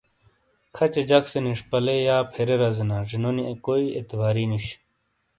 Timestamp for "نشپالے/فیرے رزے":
1.45-2.85